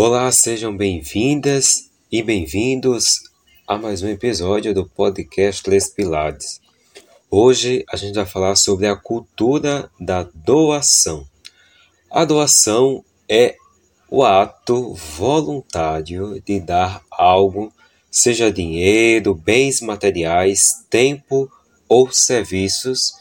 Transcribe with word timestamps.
Olá, 0.00 0.30
sejam 0.30 0.76
bem-vindas 0.76 1.90
e 2.08 2.22
bem-vindos 2.22 3.18
a 3.66 3.76
mais 3.76 4.00
um 4.00 4.06
episódio 4.06 4.72
do 4.72 4.88
podcast 4.88 5.68
Les 5.68 5.88
Pilares. 5.92 6.60
Hoje 7.28 7.84
a 7.90 7.96
gente 7.96 8.14
vai 8.14 8.24
falar 8.24 8.54
sobre 8.54 8.86
a 8.86 8.94
cultura 8.94 9.90
da 9.98 10.22
doação. 10.32 11.26
A 12.08 12.24
doação 12.24 13.04
é 13.28 13.56
o 14.08 14.22
ato 14.22 14.94
voluntário 14.94 16.40
de 16.46 16.60
dar 16.60 17.02
algo, 17.10 17.72
seja 18.08 18.52
dinheiro, 18.52 19.34
bens 19.34 19.80
materiais, 19.80 20.86
tempo 20.88 21.50
ou 21.88 22.12
serviços, 22.12 23.14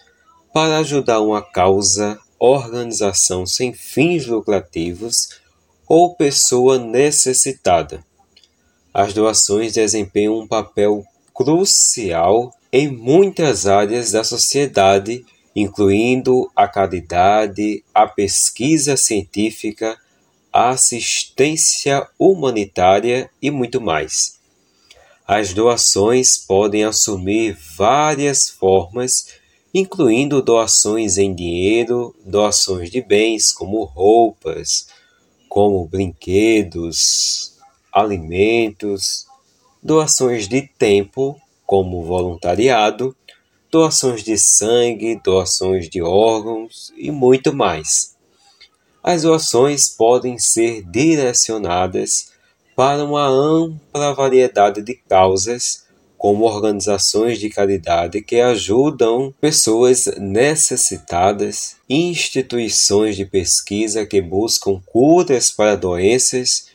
para 0.53 0.77
ajudar 0.77 1.21
uma 1.21 1.41
causa, 1.41 2.19
organização 2.39 3.47
sem 3.47 3.73
fins 3.73 4.27
lucrativos 4.27 5.46
ou 5.87 6.15
pessoa 6.15 6.77
necessitada. 6.77 8.03
As 8.93 9.13
doações 9.13 9.73
desempenham 9.73 10.39
um 10.39 10.47
papel 10.47 11.05
crucial 11.33 12.53
em 12.71 12.89
muitas 12.89 13.67
áreas 13.67 14.11
da 14.11 14.23
sociedade, 14.23 15.25
incluindo 15.55 16.51
a 16.55 16.67
caridade, 16.67 17.83
a 17.93 18.07
pesquisa 18.07 18.97
científica, 18.97 19.97
a 20.51 20.69
assistência 20.69 22.07
humanitária 22.17 23.29
e 23.41 23.51
muito 23.51 23.79
mais. 23.79 24.37
As 25.27 25.53
doações 25.53 26.37
podem 26.37 26.83
assumir 26.83 27.57
várias 27.75 28.49
formas, 28.49 29.27
incluindo 29.73 30.41
doações 30.41 31.17
em 31.17 31.35
dinheiro, 31.35 32.15
doações 32.25 32.89
de 32.89 33.01
bens 33.01 33.51
como 33.51 33.83
roupas, 33.83 34.87
como 35.49 35.87
brinquedos, 35.87 37.57
alimentos, 37.91 39.25
doações 39.81 40.47
de 40.47 40.61
tempo, 40.61 41.39
como 41.65 42.03
voluntariado, 42.03 43.15
doações 43.71 44.23
de 44.23 44.37
sangue, 44.37 45.19
doações 45.23 45.89
de 45.89 46.01
órgãos 46.01 46.93
e 46.95 47.11
muito 47.11 47.53
mais. 47.53 48.15
As 49.03 49.23
doações 49.23 49.89
podem 49.89 50.37
ser 50.37 50.83
direcionadas 50.83 52.31
para 52.75 53.03
uma 53.03 53.27
ampla 53.27 54.13
variedade 54.13 54.81
de 54.81 54.93
causas 54.93 55.86
como 56.17 56.45
organizações 56.45 57.39
de 57.39 57.49
caridade 57.49 58.21
que 58.21 58.39
ajudam 58.39 59.33
pessoas 59.39 60.07
necessitadas, 60.17 61.75
instituições 61.87 63.15
de 63.15 63.25
pesquisa 63.25 64.05
que 64.05 64.21
buscam 64.21 64.81
curas 64.85 65.51
para 65.51 65.75
doenças, 65.75 66.67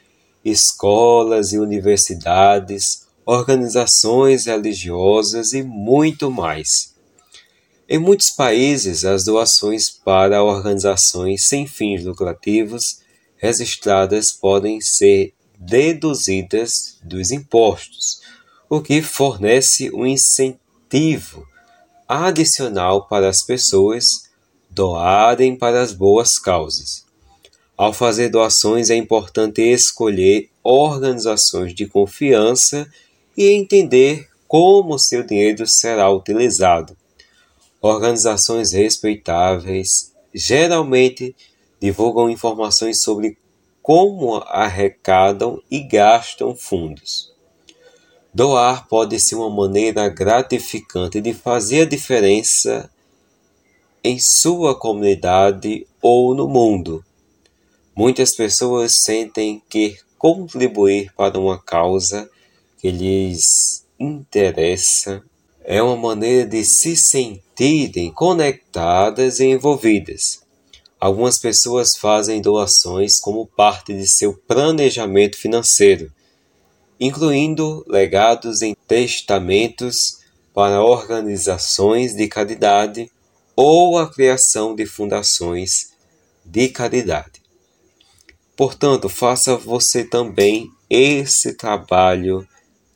escolas 0.44 1.52
e 1.52 1.58
universidades, 1.58 3.06
organizações 3.26 4.46
religiosas 4.46 5.52
e 5.52 5.62
muito 5.62 6.30
mais. 6.30 6.92
Em 7.88 7.98
muitos 7.98 8.30
países, 8.30 9.04
as 9.04 9.24
doações 9.24 9.90
para 9.90 10.42
organizações 10.42 11.44
sem 11.44 11.66
fins 11.66 12.04
lucrativos 12.04 13.00
registradas 13.36 14.30
podem 14.30 14.80
ser 14.80 15.34
deduzidas 15.58 16.96
dos 17.02 17.32
impostos 17.32 18.22
o 18.74 18.80
que 18.80 19.02
fornece 19.02 19.90
um 19.92 20.06
incentivo 20.06 21.46
adicional 22.08 23.06
para 23.06 23.28
as 23.28 23.42
pessoas 23.42 24.30
doarem 24.70 25.54
para 25.54 25.82
as 25.82 25.92
boas 25.92 26.38
causas. 26.38 27.04
Ao 27.76 27.92
fazer 27.92 28.30
doações, 28.30 28.88
é 28.88 28.96
importante 28.96 29.60
escolher 29.60 30.48
organizações 30.62 31.74
de 31.74 31.86
confiança 31.86 32.90
e 33.36 33.50
entender 33.50 34.26
como 34.48 34.98
seu 34.98 35.22
dinheiro 35.22 35.66
será 35.66 36.10
utilizado. 36.10 36.96
Organizações 37.78 38.72
respeitáveis 38.72 40.14
geralmente 40.32 41.36
divulgam 41.78 42.30
informações 42.30 43.02
sobre 43.02 43.36
como 43.82 44.36
arrecadam 44.46 45.62
e 45.70 45.80
gastam 45.80 46.56
fundos. 46.56 47.31
Doar 48.34 48.88
pode 48.88 49.20
ser 49.20 49.34
uma 49.34 49.50
maneira 49.50 50.08
gratificante 50.08 51.20
de 51.20 51.34
fazer 51.34 51.82
a 51.82 51.84
diferença 51.84 52.90
em 54.02 54.18
sua 54.18 54.74
comunidade 54.74 55.86
ou 56.00 56.34
no 56.34 56.48
mundo. 56.48 57.04
Muitas 57.94 58.34
pessoas 58.34 58.94
sentem 58.94 59.62
que 59.68 59.98
contribuir 60.16 61.12
para 61.14 61.38
uma 61.38 61.62
causa 61.62 62.26
que 62.78 62.90
lhes 62.90 63.84
interessa 64.00 65.22
é 65.62 65.82
uma 65.82 65.96
maneira 65.96 66.48
de 66.48 66.64
se 66.64 66.96
sentirem 66.96 68.10
conectadas 68.10 69.40
e 69.40 69.44
envolvidas. 69.44 70.40
Algumas 70.98 71.38
pessoas 71.38 71.98
fazem 71.98 72.40
doações 72.40 73.20
como 73.20 73.46
parte 73.46 73.92
de 73.92 74.06
seu 74.06 74.32
planejamento 74.32 75.36
financeiro 75.36 76.10
incluindo 77.04 77.84
legados 77.88 78.62
em 78.62 78.76
testamentos 78.86 80.20
para 80.54 80.80
organizações 80.80 82.14
de 82.14 82.28
caridade 82.28 83.10
ou 83.56 83.98
a 83.98 84.08
criação 84.08 84.72
de 84.76 84.86
fundações 84.86 85.94
de 86.44 86.68
caridade. 86.68 87.42
Portanto, 88.56 89.08
faça 89.08 89.56
você 89.56 90.04
também 90.04 90.70
esse 90.88 91.54
trabalho 91.54 92.46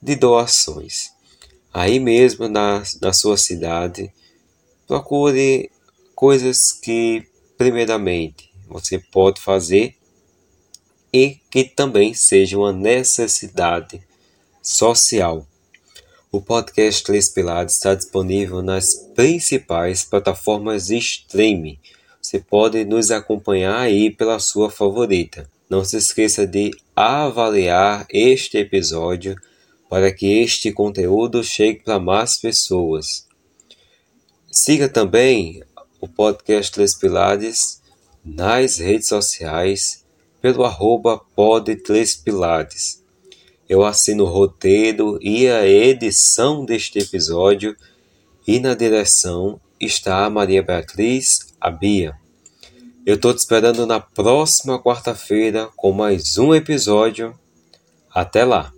de 0.00 0.14
doações. 0.14 1.10
Aí 1.74 1.98
mesmo 1.98 2.46
na, 2.46 2.84
na 3.02 3.12
sua 3.12 3.36
cidade, 3.36 4.12
procure 4.86 5.68
coisas 6.14 6.70
que, 6.70 7.26
primeiramente, 7.58 8.52
você 8.68 9.00
pode 9.00 9.40
fazer 9.40 9.95
e 11.16 11.40
que 11.50 11.64
também 11.64 12.12
seja 12.12 12.58
uma 12.58 12.74
necessidade 12.74 14.02
social. 14.62 15.46
O 16.30 16.42
podcast 16.42 17.02
Três 17.02 17.30
Pilares 17.30 17.76
está 17.76 17.94
disponível 17.94 18.60
nas 18.60 18.94
principais 19.14 20.04
plataformas 20.04 20.88
de 20.88 20.98
streaming. 20.98 21.78
Você 22.20 22.38
pode 22.38 22.84
nos 22.84 23.10
acompanhar 23.10 23.78
aí 23.78 24.10
pela 24.10 24.38
sua 24.38 24.70
favorita. 24.70 25.50
Não 25.70 25.82
se 25.86 25.96
esqueça 25.96 26.46
de 26.46 26.70
avaliar 26.94 28.06
este 28.10 28.58
episódio 28.58 29.36
para 29.88 30.12
que 30.12 30.26
este 30.40 30.70
conteúdo 30.70 31.42
chegue 31.42 31.82
para 31.82 31.98
mais 31.98 32.36
pessoas. 32.36 33.26
Siga 34.52 34.86
também 34.86 35.62
o 35.98 36.06
podcast 36.06 36.70
Três 36.70 36.94
Pilares 36.94 37.80
nas 38.22 38.76
redes 38.76 39.08
sociais 39.08 40.04
pelo 40.40 40.64
arroba 40.64 41.20
Três 41.84 42.14
Pilares. 42.14 43.02
Eu 43.68 43.84
assino 43.84 44.24
o 44.24 44.28
roteiro 44.28 45.18
e 45.20 45.48
a 45.48 45.66
edição 45.66 46.64
deste 46.64 46.98
episódio 46.98 47.76
e 48.46 48.60
na 48.60 48.74
direção 48.74 49.60
está 49.80 50.24
a 50.24 50.30
Maria 50.30 50.62
Beatriz, 50.62 51.52
a 51.60 51.70
Bia. 51.70 52.14
Eu 53.04 53.16
estou 53.16 53.34
te 53.34 53.38
esperando 53.38 53.86
na 53.86 54.00
próxima 54.00 54.80
quarta-feira 54.80 55.68
com 55.76 55.92
mais 55.92 56.38
um 56.38 56.54
episódio. 56.54 57.38
Até 58.12 58.44
lá! 58.44 58.75